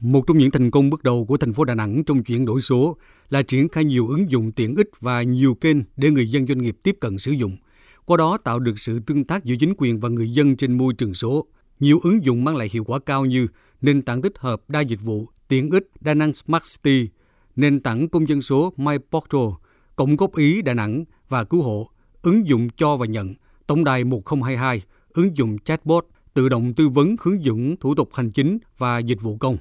Một 0.00 0.26
trong 0.26 0.38
những 0.38 0.50
thành 0.50 0.70
công 0.70 0.90
bước 0.90 1.02
đầu 1.02 1.24
của 1.24 1.36
thành 1.36 1.52
phố 1.52 1.64
Đà 1.64 1.74
Nẵng 1.74 2.04
trong 2.04 2.22
chuyển 2.22 2.44
đổi 2.44 2.60
số 2.60 2.96
là 3.28 3.42
triển 3.42 3.68
khai 3.68 3.84
nhiều 3.84 4.06
ứng 4.06 4.30
dụng 4.30 4.52
tiện 4.52 4.76
ích 4.76 4.88
và 5.00 5.22
nhiều 5.22 5.54
kênh 5.54 5.76
để 5.96 6.10
người 6.10 6.30
dân 6.30 6.46
doanh 6.46 6.62
nghiệp 6.62 6.76
tiếp 6.82 6.96
cận 7.00 7.18
sử 7.18 7.32
dụng. 7.32 7.56
Qua 8.04 8.16
đó 8.16 8.36
tạo 8.36 8.58
được 8.58 8.78
sự 8.78 9.00
tương 9.06 9.24
tác 9.24 9.44
giữa 9.44 9.54
chính 9.60 9.74
quyền 9.78 10.00
và 10.00 10.08
người 10.08 10.30
dân 10.30 10.56
trên 10.56 10.78
môi 10.78 10.94
trường 10.94 11.14
số. 11.14 11.46
Nhiều 11.80 11.98
ứng 12.02 12.24
dụng 12.24 12.44
mang 12.44 12.56
lại 12.56 12.68
hiệu 12.72 12.84
quả 12.84 12.98
cao 12.98 13.24
như 13.24 13.46
nền 13.80 14.02
tảng 14.02 14.22
tích 14.22 14.38
hợp 14.38 14.62
đa 14.68 14.80
dịch 14.80 15.00
vụ, 15.02 15.26
tiện 15.48 15.70
ích 15.70 15.90
Đà 16.00 16.14
Nẵng 16.14 16.34
Smart 16.34 16.64
City, 16.64 17.08
nền 17.56 17.80
tảng 17.80 18.08
công 18.08 18.28
dân 18.28 18.42
số 18.42 18.72
My 18.76 18.96
Portal, 19.10 19.50
cộng 19.96 20.16
góp 20.16 20.36
ý 20.36 20.62
Đà 20.62 20.74
Nẵng 20.74 21.04
và 21.28 21.44
cứu 21.44 21.62
hộ, 21.62 21.90
ứng 22.22 22.48
dụng 22.48 22.68
cho 22.76 22.96
và 22.96 23.06
nhận, 23.06 23.34
tổng 23.66 23.84
đài 23.84 24.04
1022, 24.04 24.82
ứng 25.12 25.36
dụng 25.36 25.58
chatbot, 25.58 26.06
tự 26.34 26.48
động 26.48 26.74
tư 26.74 26.88
vấn 26.88 27.16
hướng 27.20 27.44
dẫn 27.44 27.76
thủ 27.80 27.94
tục 27.94 28.10
hành 28.14 28.30
chính 28.30 28.58
và 28.78 28.98
dịch 28.98 29.22
vụ 29.22 29.36
công. 29.36 29.56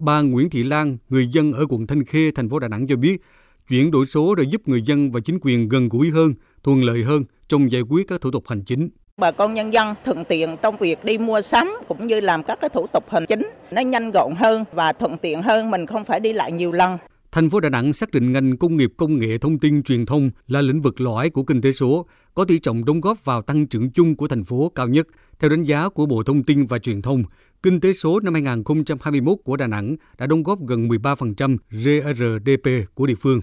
Bà 0.00 0.20
Nguyễn 0.20 0.50
Thị 0.50 0.62
Lan, 0.62 0.96
người 1.08 1.26
dân 1.26 1.52
ở 1.52 1.66
quận 1.68 1.86
Thanh 1.86 2.04
Khê, 2.04 2.30
thành 2.30 2.48
phố 2.48 2.58
Đà 2.58 2.68
Nẵng 2.68 2.86
cho 2.86 2.96
biết, 2.96 3.22
chuyển 3.68 3.90
đổi 3.90 4.06
số 4.06 4.34
đã 4.34 4.42
giúp 4.42 4.68
người 4.68 4.82
dân 4.82 5.10
và 5.10 5.20
chính 5.20 5.38
quyền 5.42 5.68
gần 5.68 5.88
gũi 5.88 6.10
hơn, 6.10 6.34
thuận 6.62 6.84
lợi 6.84 7.02
hơn 7.02 7.24
trong 7.48 7.72
giải 7.72 7.82
quyết 7.82 8.08
các 8.08 8.20
thủ 8.20 8.30
tục 8.30 8.44
hành 8.48 8.62
chính. 8.62 8.88
Bà 9.16 9.30
con 9.30 9.54
nhân 9.54 9.72
dân 9.72 9.94
thuận 10.04 10.24
tiện 10.24 10.56
trong 10.62 10.76
việc 10.76 11.04
đi 11.04 11.18
mua 11.18 11.42
sắm 11.42 11.70
cũng 11.88 12.06
như 12.06 12.20
làm 12.20 12.42
các 12.42 12.58
cái 12.60 12.70
thủ 12.70 12.86
tục 12.86 13.04
hành 13.10 13.26
chính 13.26 13.50
nó 13.70 13.82
nhanh 13.82 14.10
gọn 14.10 14.34
hơn 14.36 14.64
và 14.72 14.92
thuận 14.92 15.16
tiện 15.16 15.42
hơn, 15.42 15.70
mình 15.70 15.86
không 15.86 16.04
phải 16.04 16.20
đi 16.20 16.32
lại 16.32 16.52
nhiều 16.52 16.72
lần. 16.72 16.98
Thành 17.32 17.50
phố 17.50 17.60
Đà 17.60 17.68
Nẵng 17.68 17.92
xác 17.92 18.10
định 18.10 18.32
ngành 18.32 18.56
công 18.56 18.76
nghiệp 18.76 18.92
công 18.96 19.18
nghệ 19.18 19.38
thông 19.38 19.58
tin 19.58 19.82
truyền 19.82 20.06
thông 20.06 20.30
là 20.46 20.60
lĩnh 20.60 20.82
vực 20.82 21.00
lõi 21.00 21.30
của 21.30 21.42
kinh 21.42 21.60
tế 21.60 21.72
số, 21.72 22.06
có 22.34 22.44
tỷ 22.44 22.58
trọng 22.58 22.84
đóng 22.84 23.00
góp 23.00 23.24
vào 23.24 23.42
tăng 23.42 23.66
trưởng 23.66 23.90
chung 23.90 24.14
của 24.14 24.28
thành 24.28 24.44
phố 24.44 24.72
cao 24.74 24.88
nhất. 24.88 25.06
Theo 25.38 25.50
đánh 25.50 25.64
giá 25.64 25.88
của 25.88 26.06
Bộ 26.06 26.22
Thông 26.22 26.42
tin 26.42 26.66
và 26.66 26.78
Truyền 26.78 27.02
thông, 27.02 27.24
kinh 27.66 27.80
tế 27.80 27.92
số 27.92 28.20
năm 28.20 28.34
2021 28.34 29.38
của 29.44 29.56
Đà 29.56 29.66
Nẵng 29.66 29.96
đã 30.18 30.26
đóng 30.26 30.42
góp 30.42 30.58
gần 30.66 30.88
13% 30.88 31.56
GRDP 31.70 32.94
của 32.94 33.06
địa 33.06 33.14
phương. 33.14 33.40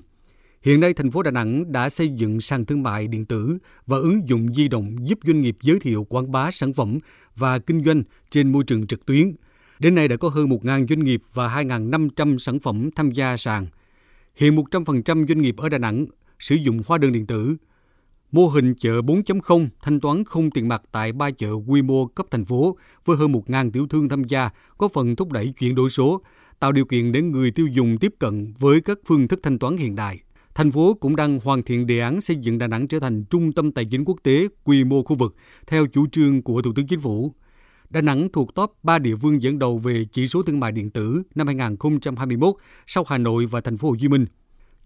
Hiện 0.62 0.79
nay, 0.79 0.93
thành 0.93 1.12
phố 1.12 1.24
Đà 1.24 1.32
Nẵng 1.32 1.71
đã 1.71 1.90
xây 1.90 2.10
dựng 2.10 2.41
sàn 2.41 2.66
thương 2.66 2.84
mại 2.84 3.07
điện 3.07 3.26
tử 3.26 3.57
và 3.85 3.98
ứng 3.98 4.29
dụng 4.29 4.54
di 4.54 4.68
động 4.68 4.96
giúp 5.07 5.20
doanh 5.24 5.41
nghiệp 5.41 5.57
giới 5.62 5.79
thiệu 5.79 6.04
quảng 6.04 6.32
bá 6.32 6.51
sản 6.51 6.74
phẩm 6.74 6.99
và 7.35 7.60
kinh 7.60 7.84
doanh 7.84 8.04
trên 8.29 8.51
môi 8.51 8.63
trường 8.63 8.88
trực 8.88 9.05
tuyến. 9.05 9.35
Đến 9.79 9.96
nay 9.96 10.07
đã 10.07 10.18
có 10.18 10.29
hơn 10.29 10.49
1.000 10.49 10.88
doanh 10.88 11.04
nghiệp 11.04 11.21
và 11.34 11.48
2.500 11.63 12.38
sản 12.38 12.60
phẩm 12.60 12.90
tham 12.96 13.12
gia 13.12 13.38
sàn. 13.38 13.68
Hiện 14.35 14.55
100% 14.55 15.27
doanh 15.27 15.41
nghiệp 15.41 15.57
ở 15.57 15.70
Đà 15.70 15.77
Nẵng 15.77 16.05
sử 16.40 16.55
dụng 16.55 16.82
hóa 16.88 16.98
đơn 16.98 17.12
điện 17.12 17.26
tử. 17.26 17.55
Mô 18.34 18.48
hình 18.48 18.73
chợ 18.76 19.01
4.0 19.01 19.67
thanh 19.81 19.99
toán 19.99 20.23
không 20.23 20.51
tiền 20.51 20.67
mặt 20.67 20.81
tại 20.91 21.12
ba 21.12 21.31
chợ 21.31 21.49
quy 21.67 21.81
mô 21.81 22.05
cấp 22.05 22.26
thành 22.31 22.45
phố 22.45 22.77
với 23.05 23.17
hơn 23.17 23.31
1.000 23.31 23.71
tiểu 23.71 23.87
thương 23.87 24.09
tham 24.09 24.23
gia 24.23 24.49
có 24.77 24.87
phần 24.87 25.15
thúc 25.15 25.31
đẩy 25.31 25.53
chuyển 25.59 25.76
đổi 25.76 25.89
số, 25.89 26.21
tạo 26.59 26.71
điều 26.71 26.85
kiện 26.85 27.11
để 27.11 27.21
người 27.21 27.51
tiêu 27.51 27.67
dùng 27.67 27.98
tiếp 27.98 28.13
cận 28.20 28.54
với 28.59 28.81
các 28.81 28.99
phương 29.05 29.27
thức 29.27 29.39
thanh 29.43 29.59
toán 29.59 29.77
hiện 29.77 29.95
đại. 29.95 30.20
Thành 30.55 30.71
phố 30.71 30.93
cũng 30.93 31.15
đang 31.15 31.39
hoàn 31.43 31.63
thiện 31.63 31.87
đề 31.87 31.99
án 31.99 32.21
xây 32.21 32.35
dựng 32.35 32.57
Đà 32.57 32.67
Nẵng 32.67 32.87
trở 32.87 32.99
thành 32.99 33.23
trung 33.26 33.51
tâm 33.51 33.71
tài 33.71 33.85
chính 33.85 34.05
quốc 34.05 34.17
tế 34.23 34.48
quy 34.63 34.84
mô 34.84 35.04
khu 35.04 35.15
vực 35.15 35.35
theo 35.67 35.85
chủ 35.87 36.07
trương 36.07 36.41
của 36.41 36.61
Thủ 36.61 36.71
tướng 36.76 36.87
Chính 36.87 36.99
phủ. 36.99 37.34
Đà 37.89 38.01
Nẵng 38.01 38.27
thuộc 38.34 38.55
top 38.55 38.73
3 38.84 38.99
địa 38.99 39.15
phương 39.21 39.41
dẫn 39.41 39.59
đầu 39.59 39.77
về 39.77 40.05
chỉ 40.11 40.27
số 40.27 40.43
thương 40.43 40.59
mại 40.59 40.71
điện 40.71 40.89
tử 40.89 41.23
năm 41.35 41.48
2021 41.48 42.55
sau 42.87 43.04
Hà 43.07 43.17
Nội 43.17 43.45
và 43.45 43.61
thành 43.61 43.77
phố 43.77 43.89
Hồ 43.89 43.95
Chí 43.99 44.07
Minh. 44.07 44.26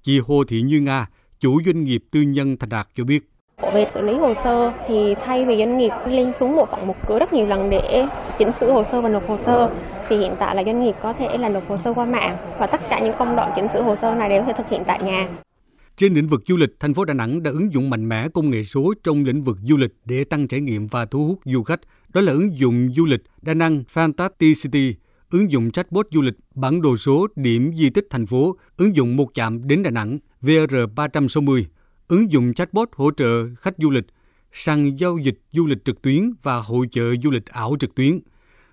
Chị 0.04 0.20
Hồ 0.20 0.44
Thị 0.44 0.62
Như 0.62 0.82
Nga, 0.82 1.10
chủ 1.40 1.62
doanh 1.66 1.84
nghiệp 1.84 2.04
tư 2.12 2.22
nhân 2.22 2.58
Thành 2.58 2.70
Đạt 2.70 2.88
cho 2.96 3.04
biết. 3.04 3.30
Về 3.62 3.86
xử 3.94 4.02
lý 4.02 4.14
hồ 4.14 4.34
sơ 4.34 4.72
thì 4.88 5.16
thay 5.26 5.46
vì 5.46 5.58
doanh 5.58 5.78
nghiệp 5.78 5.92
lên 6.06 6.34
xuống 6.34 6.56
bộ 6.56 6.66
phận 6.66 6.88
một 6.88 6.96
cửa 7.08 7.20
rất 7.20 7.34
nhiều 7.34 7.46
lần 7.46 7.70
để 7.70 8.06
chỉnh 8.40 8.52
sửa 8.52 8.72
hồ 8.72 8.84
sơ 8.84 9.02
và 9.02 9.10
nộp 9.10 9.28
hồ 9.28 9.38
sơ 9.38 9.72
thì 10.08 10.18
hiện 10.18 10.32
tại 10.40 10.56
là 10.56 10.64
doanh 10.64 10.80
nghiệp 10.80 10.96
có 11.02 11.14
thể 11.14 11.38
là 11.38 11.50
nộp 11.50 11.70
hồ 11.70 11.78
sơ 11.78 11.94
qua 11.94 12.06
mạng 12.06 12.38
và 12.60 12.68
tất 12.68 12.82
cả 12.90 13.00
những 13.00 13.14
công 13.20 13.36
đoạn 13.36 13.52
chỉnh 13.56 13.68
sửa 13.68 13.82
hồ 13.82 13.96
sơ 13.96 14.16
này 14.16 14.30
đều 14.30 14.42
có 14.42 14.48
thể 14.48 14.54
thực 14.58 14.70
hiện 14.70 14.84
tại 14.88 15.04
nhà. 15.04 15.30
Trên 15.96 16.14
lĩnh 16.14 16.28
vực 16.28 16.44
du 16.48 16.58
lịch, 16.58 16.70
thành 16.80 16.94
phố 16.94 17.06
Đà 17.06 17.14
Nẵng 17.14 17.44
đã 17.44 17.52
ứng 17.52 17.74
dụng 17.74 17.90
mạnh 17.90 18.10
mẽ 18.10 18.28
công 18.34 18.50
nghệ 18.50 18.64
số 18.64 18.94
trong 19.04 19.24
lĩnh 19.24 19.42
vực 19.42 19.58
du 19.64 19.78
lịch 19.78 19.92
để 20.06 20.24
tăng 20.24 20.48
trải 20.48 20.60
nghiệm 20.62 20.88
và 20.88 21.06
thu 21.06 21.28
hút 21.28 21.40
du 21.46 21.64
khách. 21.64 21.80
Đó 22.14 22.22
là 22.22 22.32
ứng 22.32 22.58
dụng 22.58 22.90
du 22.96 23.06
lịch 23.06 23.22
đa 23.42 23.54
năng 23.54 23.84
Fantasticity, 23.94 24.94
ứng 25.32 25.52
dụng 25.52 25.72
chatbot 25.72 26.08
du 26.12 26.22
lịch 26.22 26.36
bản 26.56 26.82
đồ 26.82 26.98
số 26.98 27.28
điểm 27.36 27.72
di 27.76 27.90
tích 27.90 28.08
thành 28.10 28.26
phố, 28.26 28.58
ứng 28.78 28.96
dụng 28.96 29.16
một 29.16 29.34
chạm 29.34 29.68
đến 29.68 29.84
Đà 29.84 29.90
Nẵng 29.90 30.20
VR360, 30.42 31.64
ứng 32.08 32.32
dụng 32.32 32.54
chatbot 32.54 32.90
hỗ 32.96 33.12
trợ 33.12 33.56
khách 33.56 33.74
du 33.78 33.90
lịch, 33.90 34.06
sàn 34.52 35.00
giao 35.00 35.18
dịch 35.18 35.40
du 35.52 35.68
lịch 35.68 35.86
trực 35.86 36.02
tuyến 36.02 36.32
và 36.42 36.60
hội 36.60 36.88
trợ 36.92 37.16
du 37.24 37.32
lịch 37.32 37.46
ảo 37.46 37.76
trực 37.80 37.96
tuyến. 37.96 38.20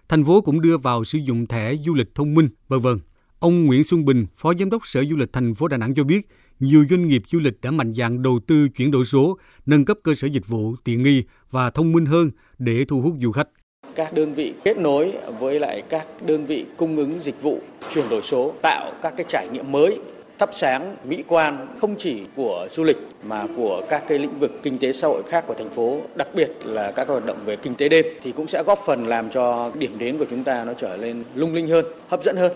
Thành 0.09 0.25
phố 0.25 0.41
cũng 0.41 0.61
đưa 0.61 0.79
vào 0.79 1.05
sử 1.05 1.19
dụng 1.19 1.47
thẻ 1.47 1.75
du 1.77 1.95
lịch 1.95 2.15
thông 2.15 2.35
minh, 2.35 2.49
vân 2.69 2.81
vân. 2.81 2.99
Ông 3.39 3.65
Nguyễn 3.65 3.85
Xuân 3.85 4.05
Bình, 4.05 4.27
Phó 4.37 4.55
Giám 4.55 4.71
đốc 4.71 4.87
Sở 4.87 5.05
Du 5.05 5.17
lịch 5.17 5.33
thành 5.33 5.55
phố 5.55 5.69
Đà 5.69 5.77
Nẵng 5.77 5.95
cho 5.95 6.05
biết, 6.05 6.29
nhiều 6.61 6.85
doanh 6.91 7.09
nghiệp 7.09 7.23
du 7.27 7.39
lịch 7.39 7.61
đã 7.63 7.71
mạnh 7.71 7.93
dạn 7.93 8.23
đầu 8.23 8.41
tư 8.47 8.69
chuyển 8.69 8.91
đổi 8.91 9.05
số, 9.05 9.39
nâng 9.67 9.85
cấp 9.85 9.99
cơ 10.03 10.15
sở 10.15 10.27
dịch 10.27 10.49
vụ 10.49 10.77
tiện 10.85 11.03
nghi 11.03 11.23
và 11.51 11.71
thông 11.71 11.93
minh 11.93 12.07
hơn 12.07 12.31
để 12.59 12.85
thu 12.85 13.01
hút 13.01 13.15
du 13.21 13.33
khách. 13.33 13.49
Các 13.95 14.15
đơn 14.15 14.35
vị 14.35 14.55
kết 14.65 14.79
nối 14.79 15.13
với 15.41 15.61
lại 15.61 15.83
các 15.91 16.07
đơn 16.27 16.47
vị 16.47 16.65
cung 16.77 16.97
ứng 16.97 17.21
dịch 17.23 17.43
vụ 17.43 17.61
chuyển 17.95 18.09
đổi 18.09 18.23
số 18.23 18.55
tạo 18.63 18.93
các 19.03 19.15
cái 19.17 19.27
trải 19.29 19.49
nghiệm 19.53 19.73
mới 19.73 19.99
thắp 20.39 20.51
sáng 20.53 20.97
mỹ 21.05 21.25
quan 21.29 21.77
không 21.81 21.97
chỉ 21.99 22.23
của 22.37 22.69
du 22.71 22.83
lịch 22.83 22.99
mà 23.23 23.47
của 23.57 23.87
các 23.91 24.05
cái 24.09 24.19
lĩnh 24.19 24.39
vực 24.41 24.51
kinh 24.63 24.79
tế 24.79 24.93
xã 24.93 25.09
hội 25.09 25.23
khác 25.29 25.45
của 25.47 25.55
thành 25.59 25.71
phố, 25.71 26.01
đặc 26.17 26.29
biệt 26.35 26.51
là 26.65 26.93
các 26.97 27.09
hoạt 27.09 27.27
động 27.27 27.43
về 27.47 27.57
kinh 27.57 27.75
tế 27.75 27.89
đêm 27.89 28.05
thì 28.23 28.33
cũng 28.33 28.49
sẽ 28.49 28.63
góp 28.63 28.79
phần 28.87 29.07
làm 29.07 29.31
cho 29.31 29.73
điểm 29.79 29.99
đến 29.99 30.19
của 30.19 30.27
chúng 30.31 30.45
ta 30.45 30.65
nó 30.65 30.73
trở 30.75 30.97
lên 30.97 31.25
lung 31.35 31.55
linh 31.55 31.69
hơn, 31.69 31.85
hấp 32.09 32.25
dẫn 32.25 32.37
hơn. 32.37 32.53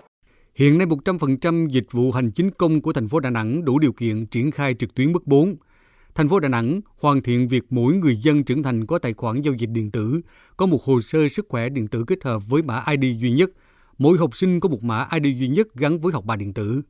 Hiện 0.54 0.78
nay 0.78 0.86
100% 0.86 1.68
dịch 1.68 1.92
vụ 1.92 2.12
hành 2.12 2.30
chính 2.30 2.50
công 2.50 2.80
của 2.80 2.92
thành 2.92 3.08
phố 3.08 3.20
Đà 3.20 3.30
Nẵng 3.30 3.64
đủ 3.64 3.78
điều 3.78 3.92
kiện 3.92 4.26
triển 4.26 4.50
khai 4.50 4.74
trực 4.74 4.94
tuyến 4.94 5.12
mức 5.12 5.26
4. 5.26 5.54
Thành 6.14 6.28
phố 6.28 6.40
Đà 6.40 6.48
Nẵng 6.48 6.80
hoàn 7.00 7.22
thiện 7.22 7.48
việc 7.48 7.62
mỗi 7.70 7.94
người 7.94 8.16
dân 8.16 8.44
trưởng 8.44 8.62
thành 8.62 8.86
có 8.86 8.98
tài 8.98 9.12
khoản 9.12 9.40
giao 9.42 9.54
dịch 9.54 9.70
điện 9.70 9.90
tử, 9.90 10.20
có 10.56 10.66
một 10.66 10.82
hồ 10.84 11.00
sơ 11.00 11.28
sức 11.28 11.46
khỏe 11.48 11.68
điện 11.68 11.88
tử 11.88 12.04
kết 12.06 12.24
hợp 12.24 12.42
với 12.48 12.62
mã 12.62 12.84
ID 12.90 13.20
duy 13.20 13.32
nhất. 13.32 13.50
Mỗi 13.98 14.18
học 14.18 14.36
sinh 14.36 14.60
có 14.60 14.68
một 14.68 14.82
mã 14.82 15.06
ID 15.22 15.38
duy 15.38 15.48
nhất 15.48 15.66
gắn 15.74 15.98
với 15.98 16.12
học 16.12 16.24
bài 16.24 16.36
điện 16.36 16.52
tử. 16.52 16.82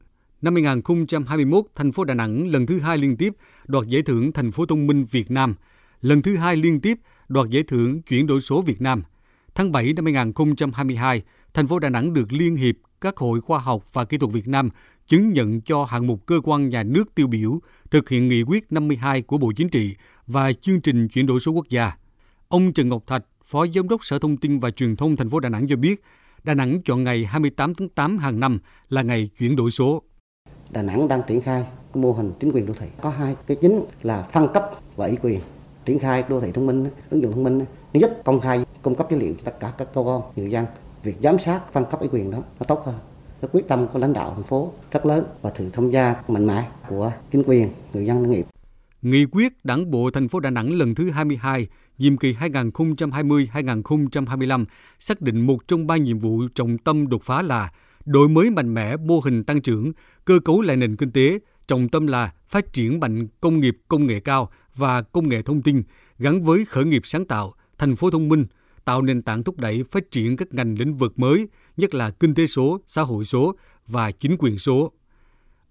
Năm 0.43 0.55
2021, 0.55 1.65
thành 1.75 1.93
phố 1.93 2.05
Đà 2.05 2.15
Nẵng 2.15 2.49
lần 2.49 2.67
thứ 2.67 2.79
hai 2.79 2.99
liên 2.99 3.17
tiếp 3.17 3.33
đoạt 3.67 3.87
giải 3.87 4.03
thưởng 4.03 4.33
Thành 4.33 4.53
phố 4.53 4.67
thông 4.67 4.87
minh 4.87 5.05
Việt 5.11 5.31
Nam, 5.31 5.55
lần 6.01 6.23
thứ 6.23 6.37
hai 6.37 6.57
liên 6.57 6.81
tiếp 6.81 6.99
đoạt 7.29 7.49
giải 7.51 7.63
thưởng 7.63 8.03
Chuyển 8.03 8.27
đổi 8.27 8.41
số 8.41 8.63
Việt 8.63 8.81
Nam. 8.81 9.03
Tháng 9.55 9.73
7 9.73 9.93
năm 9.93 10.05
2022, 10.05 11.23
thành 11.55 11.67
phố 11.67 11.79
Đà 11.79 11.89
Nẵng 11.89 12.15
được 12.15 12.33
Liên 12.33 12.57
hiệp 12.57 12.75
các 13.01 13.17
hội 13.17 13.41
khoa 13.41 13.59
học 13.59 13.85
và 13.93 14.05
kỹ 14.05 14.19
thuật 14.19 14.33
Việt 14.33 14.49
Nam 14.49 14.69
chứng 15.07 15.33
nhận 15.33 15.61
cho 15.61 15.85
hạng 15.85 16.07
mục 16.07 16.27
cơ 16.27 16.41
quan 16.45 16.69
nhà 16.69 16.83
nước 16.83 17.15
tiêu 17.15 17.27
biểu 17.27 17.61
thực 17.91 18.09
hiện 18.09 18.29
nghị 18.29 18.43
quyết 18.43 18.73
52 18.73 19.23
của 19.23 19.39
Bộ 19.39 19.53
Chính 19.57 19.69
trị 19.69 19.95
và 20.27 20.53
chương 20.53 20.81
trình 20.81 21.09
chuyển 21.09 21.27
đổi 21.27 21.41
số 21.41 21.53
quốc 21.53 21.69
gia. 21.69 21.93
Ông 22.49 22.73
Trần 22.73 22.89
Ngọc 22.89 23.03
Thạch, 23.07 23.25
Phó 23.45 23.67
Giám 23.67 23.89
đốc 23.89 24.05
Sở 24.05 24.19
Thông 24.19 24.37
tin 24.37 24.59
và 24.59 24.71
Truyền 24.71 24.97
thông 24.97 25.17
thành 25.17 25.29
phố 25.29 25.41
Đà 25.41 25.49
Nẵng 25.49 25.69
cho 25.69 25.77
biết, 25.77 26.03
Đà 26.45 26.55
Nẵng 26.55 26.83
chọn 26.83 27.05
ngày 27.05 27.25
28 27.25 27.75
tháng 27.75 27.89
8 27.89 28.19
hàng 28.19 28.41
năm 28.41 28.59
là 28.89 29.03
ngày 29.03 29.31
chuyển 29.39 29.57
đổi 29.57 29.71
số. 29.71 30.03
Đà 30.71 30.83
Nẵng 30.83 31.09
đang 31.09 31.23
triển 31.27 31.41
khai 31.41 31.65
mô 31.95 32.13
hình 32.13 32.33
chính 32.41 32.53
quyền 32.53 32.67
đô 32.67 32.75
thị. 32.75 32.87
Có 33.01 33.11
hai 33.11 33.37
cái 33.47 33.57
chính 33.61 33.85
là 34.03 34.29
phân 34.33 34.49
cấp 34.55 34.71
và 34.97 35.07
ủy 35.07 35.17
quyền. 35.23 35.41
Triển 35.85 35.99
khai 35.99 36.25
đô 36.29 36.41
thị 36.41 36.53
thông 36.53 36.67
minh, 36.67 36.91
ứng 37.11 37.23
dụng 37.23 37.33
thông 37.33 37.45
minh 37.45 37.59
nó 37.59 38.01
giúp 38.01 38.11
công 38.25 38.41
khai 38.41 38.65
cung 38.83 38.95
cấp 38.95 39.11
dữ 39.11 39.17
liệu 39.17 39.35
cho 39.35 39.41
tất 39.45 39.61
cả 39.61 39.73
các 39.79 39.89
cơ 39.95 40.01
quan, 40.01 40.21
người 40.37 40.51
dân. 40.51 40.67
Việc 41.03 41.17
giám 41.23 41.39
sát 41.39 41.61
phân 41.73 41.85
cấp 41.91 42.01
ủy 42.01 42.09
quyền 42.13 42.31
đó 42.31 42.39
nó 42.61 42.65
tốt 42.69 42.83
hơn. 42.87 42.95
Cái 43.41 43.49
quyết 43.53 43.69
tâm 43.69 43.87
của 43.93 43.99
lãnh 43.99 44.13
đạo 44.13 44.33
thành 44.35 44.45
phố 44.45 44.73
rất 44.91 45.07
lớn 45.07 45.25
và 45.43 45.53
sự 45.59 45.71
tham 45.71 45.91
gia 45.91 46.15
mạnh 46.29 46.47
mẽ 46.47 46.69
của 46.89 47.13
chính 47.31 47.43
quyền, 47.47 47.69
người 47.93 48.07
dân 48.07 48.21
doanh 48.21 48.31
nghiệp. 48.31 48.47
Nghị 49.03 49.25
quyết 49.25 49.65
Đảng 49.65 49.91
bộ 49.91 50.11
thành 50.11 50.29
phố 50.29 50.41
Đà 50.41 50.51
Nẵng 50.51 50.73
lần 50.73 50.95
thứ 50.95 51.11
22, 51.11 51.67
nhiệm 51.99 52.17
kỳ 52.17 52.33
2020-2025 52.33 54.65
xác 54.99 55.21
định 55.21 55.47
một 55.47 55.69
trong 55.69 55.87
ba 55.87 55.97
nhiệm 55.97 56.19
vụ 56.19 56.43
trọng 56.55 56.79
tâm 56.79 57.09
đột 57.09 57.23
phá 57.23 57.43
là 57.43 57.71
đổi 58.09 58.29
mới 58.29 58.51
mạnh 58.51 58.75
mẽ 58.75 58.97
mô 58.97 59.21
hình 59.21 59.45
tăng 59.45 59.61
trưởng, 59.61 59.93
cơ 60.25 60.39
cấu 60.45 60.61
lại 60.61 60.77
nền 60.77 60.97
kinh 60.97 61.11
tế, 61.11 61.39
trọng 61.67 61.89
tâm 61.89 62.07
là 62.07 62.33
phát 62.49 62.73
triển 62.73 63.01
mạnh 63.01 63.29
công 63.41 63.61
nghiệp 63.61 63.79
công 63.89 64.07
nghệ 64.07 64.21
cao 64.21 64.51
và 64.77 65.03
công 65.03 65.29
nghệ 65.29 65.43
thông 65.43 65.63
tin 65.63 65.83
gắn 66.19 66.43
với 66.43 66.65
khởi 66.65 66.85
nghiệp 66.85 67.03
sáng 67.05 67.25
tạo, 67.25 67.55
thành 67.79 67.97
phố 67.97 68.11
thông 68.11 68.29
minh, 68.29 68.47
tạo 68.85 69.03
nền 69.03 69.23
tảng 69.23 69.43
thúc 69.43 69.59
đẩy 69.59 69.85
phát 69.91 70.11
triển 70.11 70.37
các 70.37 70.55
ngành 70.55 70.79
lĩnh 70.79 70.95
vực 70.95 71.19
mới, 71.19 71.49
nhất 71.77 71.95
là 71.95 72.11
kinh 72.11 72.35
tế 72.35 72.47
số, 72.47 72.81
xã 72.87 73.03
hội 73.03 73.25
số 73.25 73.55
và 73.87 74.11
chính 74.11 74.37
quyền 74.39 74.59
số. 74.59 74.93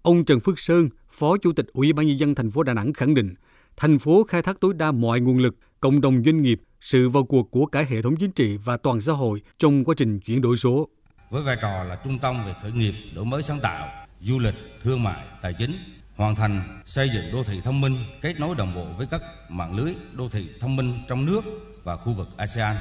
Ông 0.02 0.24
Trần 0.24 0.40
Phước 0.40 0.58
Sơn, 0.58 0.88
Phó 1.10 1.36
Chủ 1.36 1.52
tịch 1.52 1.66
Ủy 1.72 1.92
ban 1.92 2.06
nhân 2.06 2.18
dân 2.18 2.34
thành 2.34 2.50
phố 2.50 2.62
Đà 2.62 2.74
Nẵng 2.74 2.92
khẳng 2.92 3.14
định, 3.14 3.34
thành 3.76 3.98
phố 3.98 4.24
khai 4.28 4.42
thác 4.42 4.60
tối 4.60 4.74
đa 4.74 4.92
mọi 4.92 5.20
nguồn 5.20 5.38
lực, 5.38 5.56
cộng 5.80 6.00
đồng 6.00 6.22
doanh 6.24 6.40
nghiệp, 6.40 6.60
sự 6.80 7.08
vào 7.08 7.24
cuộc 7.24 7.50
của 7.50 7.66
cả 7.66 7.84
hệ 7.88 8.02
thống 8.02 8.16
chính 8.16 8.32
trị 8.32 8.56
và 8.64 8.76
toàn 8.76 9.00
xã 9.00 9.12
hội 9.12 9.42
trong 9.58 9.84
quá 9.84 9.94
trình 9.98 10.20
chuyển 10.20 10.40
đổi 10.40 10.56
số. 10.56 10.88
Với 11.30 11.42
vai 11.42 11.56
trò 11.60 11.84
là 11.84 11.96
trung 12.04 12.18
tâm 12.18 12.44
về 12.46 12.54
khởi 12.62 12.72
nghiệp, 12.72 12.94
đổi 13.14 13.24
mới 13.24 13.42
sáng 13.42 13.60
tạo, 13.60 13.88
du 14.20 14.38
lịch, 14.38 14.54
thương 14.82 15.02
mại, 15.02 15.24
tài 15.42 15.54
chính, 15.54 15.76
hoàn 16.16 16.34
thành 16.34 16.82
xây 16.86 17.10
dựng 17.10 17.32
đô 17.32 17.44
thị 17.44 17.60
thông 17.64 17.80
minh 17.80 17.96
kết 18.20 18.40
nối 18.40 18.54
đồng 18.54 18.74
bộ 18.74 18.84
với 18.84 19.06
các 19.10 19.22
mạng 19.48 19.76
lưới 19.76 19.94
đô 20.12 20.28
thị 20.28 20.48
thông 20.60 20.76
minh 20.76 20.98
trong 21.08 21.26
nước 21.26 21.40
và 21.84 21.96
khu 21.96 22.12
vực 22.12 22.28
ASEAN. 22.36 22.76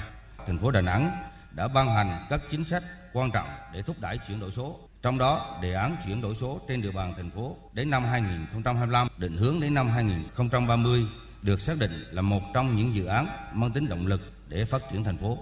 Thành 0.45 0.59
phố 0.59 0.71
Đà 0.71 0.81
Nẵng 0.81 1.11
đã 1.51 1.67
ban 1.67 1.93
hành 1.93 2.25
các 2.29 2.41
chính 2.51 2.65
sách 2.65 2.83
quan 3.13 3.31
trọng 3.31 3.47
để 3.73 3.81
thúc 3.81 3.95
đẩy 3.99 4.17
chuyển 4.27 4.39
đổi 4.39 4.51
số. 4.51 4.79
Trong 5.01 5.17
đó, 5.17 5.59
đề 5.61 5.73
án 5.73 5.95
chuyển 6.05 6.21
đổi 6.21 6.35
số 6.35 6.61
trên 6.67 6.81
địa 6.81 6.91
bàn 6.91 7.13
thành 7.17 7.29
phố 7.29 7.55
đến 7.73 7.89
năm 7.89 8.03
2025, 8.03 9.07
định 9.17 9.37
hướng 9.37 9.59
đến 9.61 9.73
năm 9.73 9.89
2030 9.89 11.05
được 11.41 11.61
xác 11.61 11.79
định 11.79 12.05
là 12.11 12.21
một 12.21 12.41
trong 12.53 12.75
những 12.75 12.95
dự 12.95 13.05
án 13.05 13.27
mang 13.53 13.71
tính 13.71 13.89
động 13.89 14.07
lực 14.07 14.21
để 14.47 14.65
phát 14.65 14.81
triển 14.91 15.03
thành 15.03 15.17
phố. 15.17 15.37